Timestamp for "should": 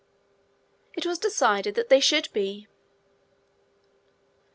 1.99-2.27